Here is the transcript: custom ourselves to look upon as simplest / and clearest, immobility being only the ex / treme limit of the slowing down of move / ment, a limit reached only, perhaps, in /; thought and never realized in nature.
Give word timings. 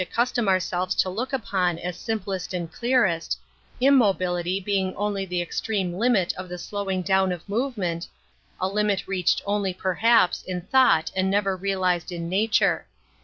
custom 0.11 0.47
ourselves 0.49 0.95
to 0.95 1.07
look 1.09 1.31
upon 1.31 1.77
as 1.77 1.95
simplest 1.95 2.53
/ 2.53 2.53
and 2.55 2.71
clearest, 2.71 3.37
immobility 3.79 4.59
being 4.59 4.95
only 4.95 5.27
the 5.27 5.43
ex 5.43 5.61
/ 5.61 5.61
treme 5.61 5.93
limit 5.95 6.33
of 6.33 6.49
the 6.49 6.57
slowing 6.57 7.03
down 7.03 7.31
of 7.31 7.47
move 7.47 7.77
/ 7.77 7.77
ment, 7.77 8.07
a 8.59 8.67
limit 8.67 9.07
reached 9.07 9.43
only, 9.45 9.75
perhaps, 9.75 10.41
in 10.41 10.59
/; 10.61 10.71
thought 10.71 11.11
and 11.15 11.29
never 11.29 11.55
realized 11.55 12.11
in 12.11 12.27
nature. 12.27 12.87